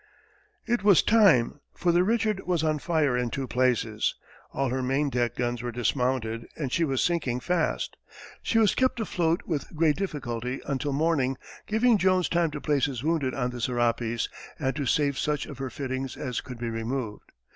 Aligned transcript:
It 0.65 0.83
was 0.83 1.03
time, 1.03 1.59
for 1.75 1.91
the 1.91 2.03
Richard 2.03 2.47
was 2.47 2.63
on 2.63 2.79
fire 2.79 3.15
in 3.15 3.29
two 3.29 3.45
places, 3.45 4.15
all 4.51 4.69
her 4.69 4.81
main 4.81 5.11
deck 5.11 5.35
guns 5.35 5.61
were 5.61 5.71
dismounted, 5.71 6.47
and 6.57 6.71
she 6.71 6.83
was 6.83 7.03
sinking 7.03 7.39
fast. 7.39 7.95
She 8.41 8.57
was 8.57 8.73
kept 8.73 8.99
afloat 8.99 9.43
with 9.45 9.69
great 9.75 9.97
difficulty 9.97 10.59
until 10.65 10.91
morning, 10.93 11.37
giving 11.67 11.99
Jones 11.99 12.29
time 12.29 12.49
to 12.49 12.59
place 12.59 12.85
his 12.85 13.03
wounded 13.03 13.35
on 13.35 13.51
the 13.51 13.61
Serapis, 13.61 14.27
and 14.57 14.75
to 14.75 14.87
save 14.87 15.19
such 15.19 15.45
of 15.45 15.59
her 15.59 15.69
fittings 15.69 16.17
as 16.17 16.41
could 16.41 16.57
be 16.57 16.71
removed. 16.71 17.31